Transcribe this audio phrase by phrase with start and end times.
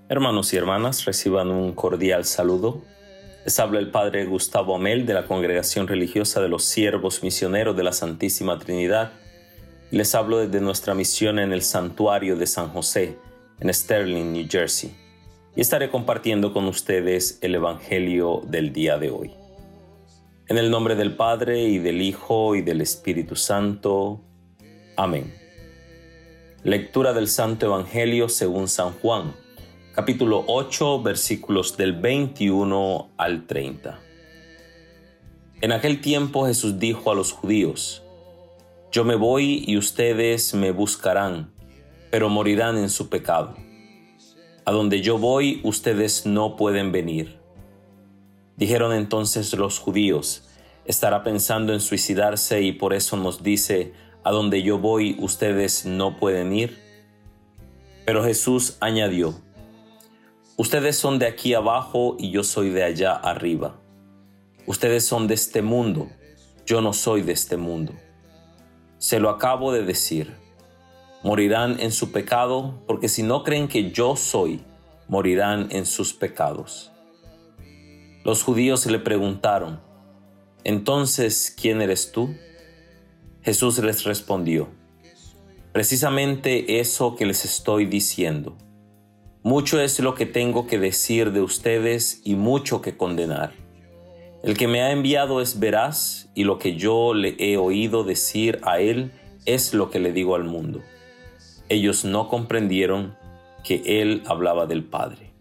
[0.09, 2.81] Hermanos y hermanas, reciban un cordial saludo.
[3.45, 7.83] Les habla el Padre Gustavo Amel de la Congregación Religiosa de los Siervos Misioneros de
[7.83, 9.11] la Santísima Trinidad.
[9.91, 13.19] Les hablo desde nuestra misión en el Santuario de San José,
[13.59, 15.06] en Sterling, New Jersey
[15.57, 19.31] y estaré compartiendo con ustedes el Evangelio del día de hoy.
[20.47, 24.21] En el nombre del Padre y del Hijo y del Espíritu Santo.
[24.95, 25.33] Amén.
[26.61, 29.33] Lectura del Santo Evangelio según San Juan,
[29.95, 33.99] capítulo 8, versículos del 21 al 30.
[35.61, 38.03] En aquel tiempo Jesús dijo a los judíos,
[38.91, 41.51] Yo me voy y ustedes me buscarán,
[42.11, 43.66] pero morirán en su pecado.
[44.67, 47.39] A donde yo voy ustedes no pueden venir.
[48.57, 50.45] Dijeron entonces los judíos,
[50.83, 53.93] estará pensando en suicidarse y por eso nos dice,
[54.25, 56.77] a donde yo voy ustedes no pueden ir.
[58.05, 59.35] Pero Jesús añadió,
[60.57, 63.79] ustedes son de aquí abajo y yo soy de allá arriba.
[64.65, 66.09] Ustedes son de este mundo,
[66.65, 67.93] yo no soy de este mundo.
[68.97, 70.35] Se lo acabo de decir
[71.23, 74.61] morirán en su pecado, porque si no creen que yo soy,
[75.07, 76.91] morirán en sus pecados.
[78.23, 79.79] Los judíos le preguntaron,
[80.63, 82.35] entonces, ¿quién eres tú?
[83.41, 84.67] Jesús les respondió,
[85.71, 88.57] precisamente eso que les estoy diciendo.
[89.43, 93.53] Mucho es lo que tengo que decir de ustedes y mucho que condenar.
[94.43, 98.59] El que me ha enviado es veraz y lo que yo le he oído decir
[98.63, 99.13] a él
[99.45, 100.83] es lo que le digo al mundo
[101.69, 103.17] ellos no comprendieron
[103.63, 105.33] que él hablaba del Padre.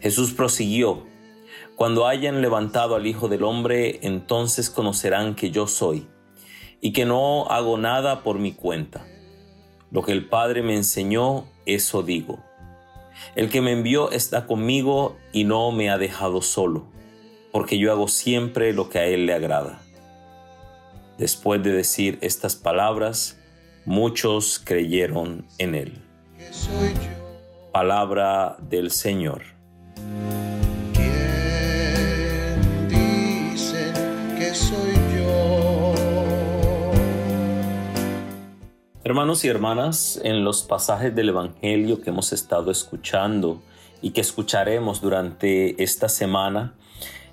[0.00, 1.06] Jesús prosiguió,
[1.76, 6.06] Cuando hayan levantado al Hijo del Hombre, entonces conocerán que yo soy,
[6.80, 9.06] y que no hago nada por mi cuenta.
[9.90, 12.38] Lo que el Padre me enseñó, eso digo.
[13.34, 16.86] El que me envió está conmigo y no me ha dejado solo,
[17.52, 19.80] porque yo hago siempre lo que a Él le agrada.
[21.18, 23.38] Después de decir estas palabras,
[23.84, 26.02] muchos creyeron en él.
[27.72, 29.42] Palabra del Señor.
[39.06, 43.60] Hermanos y hermanas, en los pasajes del Evangelio que hemos estado escuchando
[44.00, 46.74] y que escucharemos durante esta semana,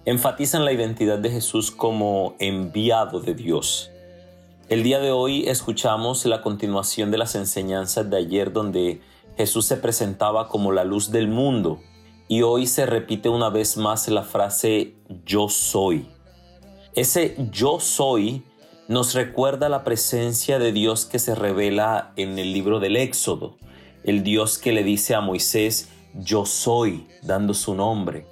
[0.04, 3.91] enfatizan la identidad de Jesús como enviado de Dios
[4.72, 9.02] el día de hoy escuchamos la continuación de las enseñanzas de ayer donde
[9.36, 11.82] Jesús se presentaba como la luz del mundo
[12.30, 14.96] y hoy se repite una vez más la frase
[15.26, 16.08] yo soy.
[16.96, 18.46] Ese yo soy
[18.88, 23.58] nos recuerda la presencia de Dios que se revela en el libro del Éxodo,
[24.06, 28.26] el Dios que le dice a Moisés yo soy, dando su nombre,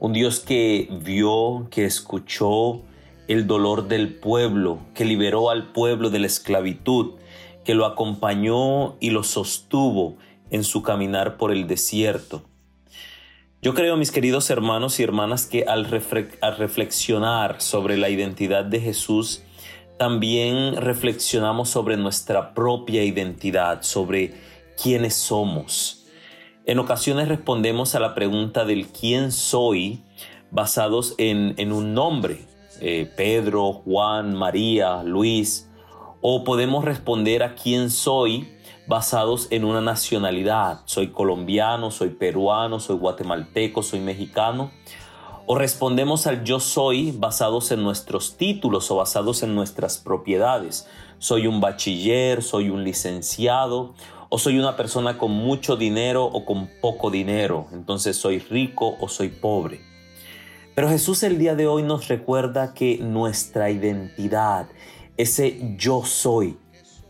[0.00, 2.82] un Dios que vio, que escuchó,
[3.28, 7.14] el dolor del pueblo, que liberó al pueblo de la esclavitud,
[7.64, 10.16] que lo acompañó y lo sostuvo
[10.50, 12.42] en su caminar por el desierto.
[13.60, 19.42] Yo creo, mis queridos hermanos y hermanas, que al, reflexionar sobre la identidad de Jesús,
[19.98, 24.34] también reflexionamos sobre nuestra propia identidad, sobre
[24.80, 26.06] quiénes somos.
[26.66, 30.02] En ocasiones respondemos a la pregunta del quién soy
[30.52, 32.38] basados en, un nombre,
[32.80, 35.70] eh, Pedro, Juan, María, Luis,
[36.20, 38.48] o podemos responder a quién soy
[38.86, 40.80] basados en una nacionalidad.
[40.86, 44.70] Soy colombiano, soy peruano, soy guatemalteco, soy mexicano.
[45.46, 50.88] O respondemos al yo soy basados en nuestros títulos o basados en nuestras propiedades.
[51.18, 53.94] Soy un bachiller, soy un licenciado,
[54.28, 57.66] o soy una persona con mucho dinero o con poco dinero.
[57.72, 59.87] Entonces soy rico o soy pobre.
[60.78, 64.68] Pero Jesús el día de hoy nos recuerda que nuestra identidad,
[65.16, 66.56] ese yo soy,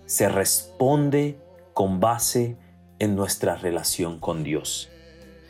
[0.06, 1.38] se responde
[1.74, 2.56] con base
[2.98, 4.88] en nuestra relación con Dios.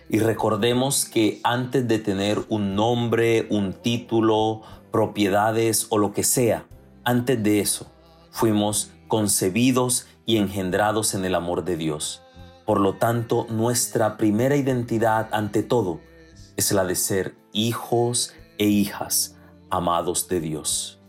[0.08, 6.66] Y recordemos que antes de tener un nombre, un título, propiedades o lo que sea,
[7.04, 7.86] antes de eso,
[8.32, 12.24] fuimos concebidos y engendrados en el amor de Dios.
[12.66, 16.00] Por lo tanto, nuestra primera identidad ante todo
[16.56, 19.36] es la de ser hijos e hijas
[19.70, 21.00] amados de Dios.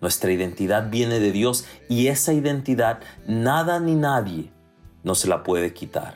[0.00, 4.52] Nuestra identidad viene de Dios y esa identidad nada ni nadie
[5.02, 6.14] nos la puede quitar.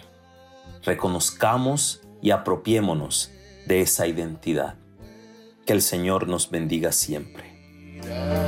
[0.85, 3.31] Reconozcamos y apropiémonos
[3.67, 4.75] de esa identidad.
[5.65, 8.48] Que el Señor nos bendiga siempre.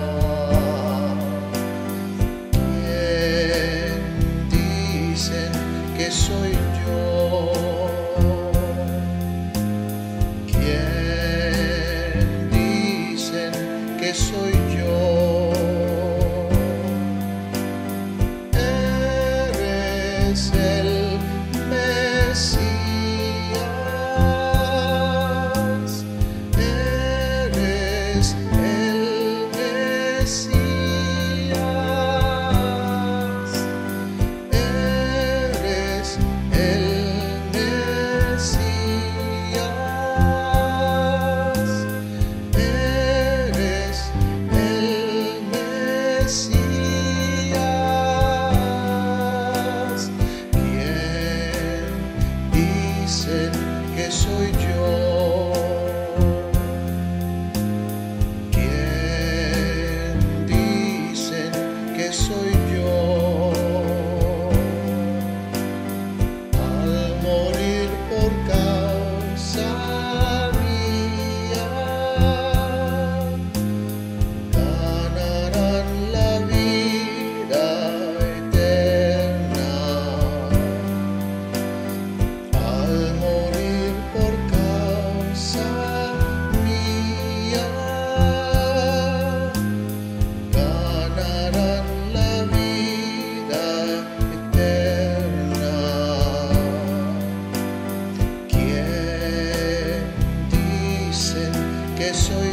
[102.12, 102.49] soy